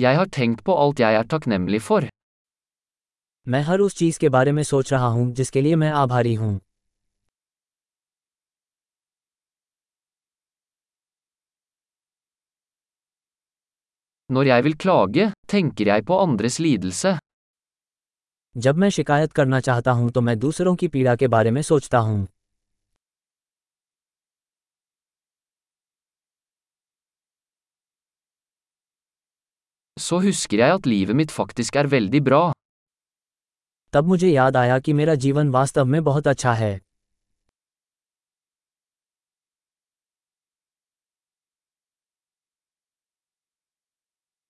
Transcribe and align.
Jeg 0.00 0.16
har 0.16 0.26
tenkt 0.26 0.60
på 0.64 0.74
alt 0.78 1.00
jeg 1.00 1.14
er 1.14 1.26
takknemlig 1.30 1.78
for. 1.82 2.04
मैं 3.46 3.60
हर 3.62 3.80
उस 3.80 3.96
चीज़ 3.96 4.18
के 4.18 4.28
बारे 4.28 4.52
में 4.52 4.62
सोच 4.62 4.92
रहा 4.92 5.06
हूँ 5.06 5.32
जिसके 5.32 5.60
लिए 5.60 5.76
मैं 5.76 5.90
आभारी 5.90 6.34
हूँ 6.34 6.60
Når 14.30 14.46
jeg 14.46 14.64
vil 14.64 14.76
klage, 14.84 15.28
tenker 15.52 15.86
jeg 15.86 16.06
på 16.06 16.22
andres 16.26 16.60
lidelse. 16.60 17.18
जब 18.56 18.76
मैं 18.76 18.90
शिकायत 18.90 19.32
करना 19.32 19.60
चाहता 19.60 19.90
हूँ 19.90 20.10
तो 20.10 20.20
मैं 20.20 20.38
दूसरों 20.38 20.76
की 20.76 20.88
पीड़ा 20.88 21.16
के 21.16 21.28
बारे 21.28 21.50
में 21.50 21.62
सोचता 21.62 21.98
हूँ 21.98 22.26
Så 30.08 30.18
husker 30.24 30.60
jeg 30.62 30.74
at 30.74 30.86
livet 30.86 31.16
mitt 31.20 31.32
faktisk 31.38 31.76
er 31.76 31.86
veldig 31.94 32.20
bra. 32.28 32.42
तब 33.92 34.06
मुझे 34.12 34.28
याद 34.28 34.56
आया 34.56 34.78
कि 34.86 34.92
मेरा 35.00 35.14
जीवन 35.24 35.50
वास्तव 35.50 35.84
में 35.94 36.02
बहुत 36.04 36.26
अच्छा 36.28 36.52
है 36.62 36.72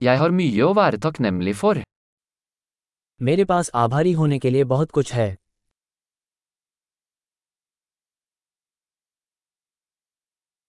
Jeg 0.01 0.19
har 0.23 0.33
mye 0.41 0.63
å 0.69 0.73
være 0.79 0.99
takknemlig 1.05 1.55
for. 1.61 1.83
मेरे 3.29 3.45
पास 3.52 3.71
आभारी 3.85 4.13
होने 4.23 4.38
के 4.38 4.51
लिए 4.51 4.65
बहुत 4.73 4.91
कुछ 4.99 5.13
है 5.13 5.29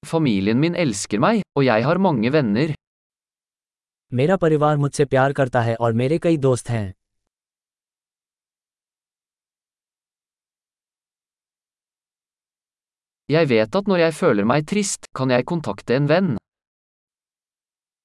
Familien 0.03 0.59
min 0.66 0.75
elsker 0.85 1.19
meg, 1.25 1.41
og 1.58 1.63
jeg 1.66 1.83
har 1.85 1.97
mange 2.09 2.31
venner. 2.33 2.73
मेरा 4.13 4.35
परिवार 4.37 4.77
मुझसे 4.77 5.05
प्यार 5.05 5.33
करता 5.33 5.61
है 5.61 5.75
और 5.75 5.93
मेरे 5.93 6.17
कई 6.17 6.37
दोस्त 6.37 6.69
हैं 6.69 6.93
Jeg 13.29 13.49
vet 13.49 13.75
at 13.79 13.89
når 13.89 13.99
jeg 13.99 14.13
føler 14.19 14.45
meg 14.51 14.66
trist, 14.71 15.05
kan 15.17 15.29
jeg 15.29 15.45
kontakte 15.51 15.97
en 15.99 16.07
venn. 16.11 16.38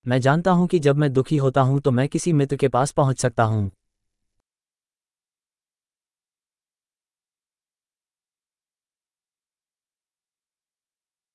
मैं 0.07 0.21
जानता 0.21 0.51
हूँ 0.51 0.67
कि 0.69 0.79
जब 0.79 0.97
मैं 0.97 1.13
दुखी 1.13 1.37
होता 1.37 1.61
हूँ 1.61 1.81
तो 1.81 1.91
मैं 1.91 2.09
किसी 2.09 2.33
मित्र 2.33 2.57
के 2.57 2.69
पास 2.69 2.93
पहुँच 2.93 3.21
सकता 3.21 3.45
हूँ 3.45 3.71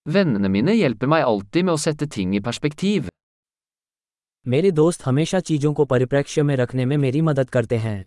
Vennene 0.06 0.50
mine 0.50 0.76
hjelper 0.82 1.08
meg 1.08 1.24
alltid 1.24 1.64
med 1.64 1.74
å 1.74 1.82
sette 1.88 2.16
ting 2.18 2.36
i 2.36 2.50
perspektiv. 2.50 3.10
मेरे 4.50 4.70
दोस्त 4.72 5.04
हमेशा 5.06 5.40
चीज़ों 5.40 5.74
को 5.74 5.84
परिप्रेक्ष्य 5.86 6.44
में 6.44 6.56
रखने 6.56 6.86
में 6.86 6.96
मेरी 6.98 7.22
मदद 7.22 7.50
करते 7.50 7.78
हैं 7.78 7.98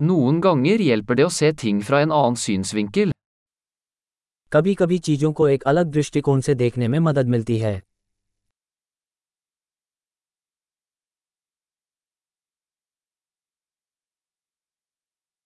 Noen 0.00 0.40
ganger 0.46 0.78
hjelper 0.80 1.16
det 1.16 1.24
å 1.24 1.28
se 1.34 1.50
ting 1.62 1.82
fra 1.88 2.00
en 2.06 2.14
annen 2.16 2.38
synsvinkel. 2.44 3.12
कभी 4.52 4.74
कभी 4.74 4.98
चीज़ों 4.98 5.32
को 5.32 5.48
एक 5.48 5.62
अलग 5.62 5.90
दृष्टिकोण 5.90 6.40
से 6.40 6.54
देखने 6.54 6.88
में 6.88 6.98
मदद 6.98 7.28
मिलती 7.34 7.58
है 7.58 7.80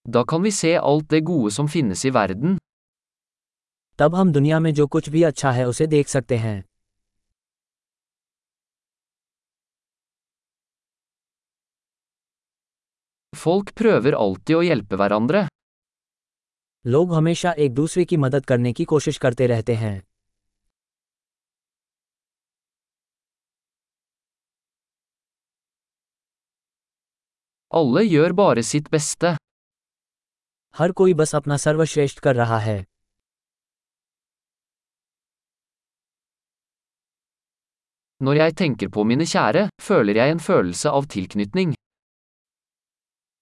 Da 0.07 0.25
kan 0.33 0.43
vi 0.47 0.55
se 0.61 0.73
alt 0.93 1.07
det 1.13 1.23
gode 1.33 1.55
som 1.59 1.71
finnes 1.77 2.07
i 2.11 2.15
verden. 2.19 2.59
तब 3.99 4.15
हम 4.15 4.33
दुनिया 4.33 4.61
में 4.61 4.75
जो 4.75 4.87
कुछ 4.87 5.09
भी 5.09 5.23
अच्छा 5.23 5.51
है 5.51 5.65
उसे 5.65 5.87
देख 5.87 6.09
सकते 6.09 6.37
हैं 6.37 6.65
Folk 13.37 13.71
prøver 13.81 14.15
alltid 14.15 14.55
å 14.57 14.63
hjelpe 14.63 14.97
hverandre. 15.01 15.47
लोग 16.87 17.15
हमेशा 17.15 17.53
एक 17.53 17.75
दूसरे 17.75 18.05
की 18.05 18.17
मदद 18.17 18.47
करने 18.47 18.73
की 18.73 18.85
कोशिश 18.85 19.19
करते 19.19 19.47
रहते 19.47 19.75
हैं 19.75 20.03
Alle 27.75 28.05
gjør 28.11 28.33
bare 28.33 28.63
sitt 28.73 28.91
beste. 28.91 29.37
हर 30.75 30.93
कोई 30.93 31.15
बस 31.15 31.35
अपना 31.35 31.57
सर्वश्रेष्ठ 31.57 32.19
कर 32.19 32.37
रहा 32.37 32.59
है 32.59 32.85
Når 38.21 38.35
jeg 38.35 38.55
tenker 38.57 38.89
på 38.89 39.03
mine 39.05 39.25
kjære, 39.25 39.61
føler 39.81 40.17
jeg 40.17 40.31
en 40.31 40.41
følelse 40.41 40.91
av 40.91 41.05
tilknytning. 41.15 41.75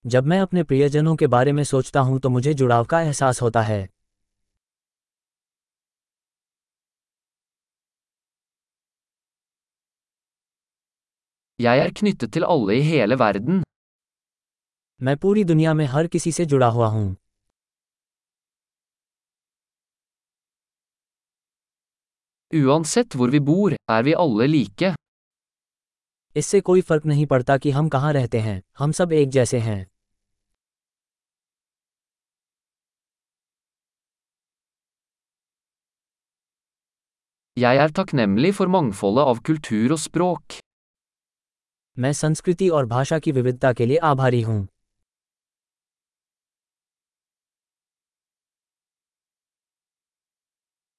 जब 0.05 0.27
मैं 0.33 0.39
अपने 0.41 0.63
प्रियजनों 0.63 1.15
के 1.17 1.27
बारे 1.27 1.53
में 1.53 1.63
सोचता 1.65 2.01
हूँ 2.01 2.19
तो 2.21 2.29
मुझे 2.31 2.55
जुड़ाव 2.55 2.85
का 2.85 3.01
एहसास 3.03 3.43
होता 3.43 3.63
है 3.63 3.81
Jeg 11.59 11.87
er 11.87 11.91
knyttet 12.01 12.33
til 12.33 12.45
alle 12.55 12.81
i 12.81 12.83
hele 12.93 13.19
verden. 13.25 13.63
मैं 15.01 15.17
पूरी 15.17 15.45
दुनिया 15.45 15.75
में 15.75 15.87
हर 15.87 16.07
किसी 16.07 16.33
से 16.33 16.45
जुड़ा 16.47 16.67
हुआ 16.67 16.89
हूँ 16.89 17.17
Uansett 22.61 23.15
hvor 23.17 23.31
vi 23.31 23.41
bor, 23.41 23.75
er 23.97 24.03
vi 24.03 24.15
alle 24.25 24.47
like. 24.53 24.95
इससे 26.37 26.61
कोई 26.61 26.81
फ़र्क 26.81 27.07
नहीं 27.07 27.27
पड़ता 27.27 27.57
कि 27.59 27.71
हम 27.71 27.89
कहाँ 27.89 28.13
रहते 28.13 28.41
हैं 28.41 28.61
हम 28.79 28.93
सब 28.93 29.13
एक 29.13 29.29
जैसे 29.37 29.59
हैं 29.59 29.87
Jeg 37.57 37.79
er 37.83 37.93
takknemlig 37.99 38.53
for 38.55 38.69
mangfoldet 38.77 39.29
av 39.33 39.39
kultur 39.49 39.93
og 39.93 40.01
språk. 40.07 40.61
मैं 41.97 42.13
संस्कृति 42.13 42.69
और 42.69 42.87
भाषा 42.87 43.19
की 43.19 43.33
विविधता 43.33 43.73
के 43.73 43.87
लिए 43.87 43.97
आभारी 44.09 44.41
हूँ 44.43 44.67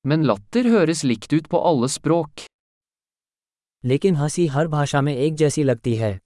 Men 0.10 0.24
latter 0.24 0.70
høres 0.72 1.04
likt 1.04 1.34
ut 1.34 1.50
på 1.52 1.60
alle 1.70 1.88
språk. 1.88 2.46
लेकिन 3.86 4.16
हँसी 4.16 4.46
हर 4.48 4.68
भाषा 4.68 5.02
में 5.02 5.16
एक 5.16 5.36
जैसी 5.36 5.64
लगती 5.64 5.96
है 5.96 6.20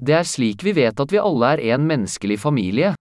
Det 0.00 0.14
er 0.18 0.28
slik 0.34 0.64
vi 0.64 0.72
vet 0.72 1.00
at 1.00 1.12
vi 1.12 1.18
alle 1.18 1.50
er 1.54 1.74
en 1.74 1.86
menneskelig 1.90 2.38
familie. 2.46 2.94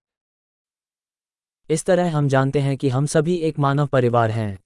इस 1.69 1.85
तरह 1.85 2.17
हम 2.17 2.27
जानते 2.27 2.59
हैं 2.59 2.77
कि 2.77 2.89
हम 2.89 3.05
सभी 3.05 3.35
एक 3.49 3.59
मानव 3.59 3.87
परिवार 3.87 4.31
हैं 4.31 4.59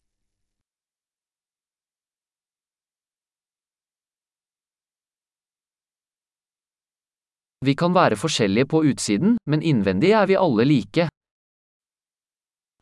Vi 7.65 7.73
kan 7.73 7.93
være 7.95 8.15
forskjellige 8.15 8.65
på 8.71 8.79
utsiden, 8.89 9.37
men 9.51 9.61
innvendig 9.61 10.09
er 10.13 10.25
vi 10.29 10.35
alle 10.45 10.65
like. 10.71 11.07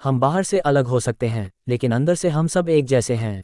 हम 0.01 0.19
बाहर 0.19 0.44
से 0.44 0.59
अलग 0.59 0.85
हो 0.85 0.99
सकते 0.99 1.27
हैं 1.27 1.49
लेकिन 1.69 1.91
अंदर 1.91 2.16
से 2.16 2.29
हम 2.29 2.47
सब 2.47 2.69
एक 2.69 2.85
जैसे 2.85 3.16
हैं 3.16 3.43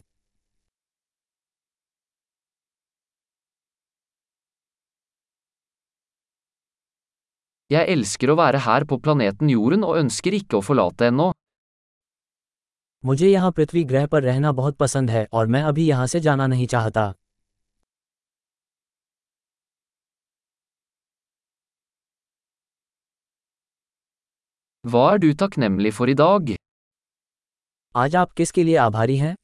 Jeg 7.71 7.85
elsker 7.93 8.29
å 8.33 8.35
være 8.35 8.59
her 8.65 8.83
på 8.91 8.97
planeten 9.05 9.49
Jorden 9.53 9.83
og 9.87 9.97
ønsker 9.97 10.33
ikke 10.33 10.59
å 10.59 10.61
forlate 10.69 11.07
ennå. 11.07 11.31
मुझे 13.03 13.27
यहाँ 13.27 13.51
पृथ्वी 13.51 13.83
ग्रह 13.91 14.05
पर 14.13 14.23
रहना 14.23 14.51
बहुत 14.51 14.77
पसंद 14.77 15.09
है 15.09 15.27
और 15.33 15.47
मैं 15.55 15.61
अभी 15.63 15.85
यहाँ 15.87 16.07
से 16.07 16.19
जाना 16.19 16.47
नहीं 16.47 16.67
चाहता 16.67 17.13
Hva 24.89 25.01
er 25.13 25.19
du 25.21 25.33
takknemlig 25.33 25.93
for 25.93 26.09
i 26.09 26.15
dag? 26.19 26.55
आज 27.95 28.15
आप 28.15 28.31
किसके 28.31 28.63
लिए 28.63 28.75
आभारी 28.75 29.17
हैं 29.17 29.35